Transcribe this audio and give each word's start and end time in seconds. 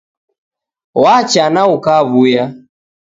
Wacha 1.01 1.43
na 1.53 1.61
ukawuya 1.75 2.43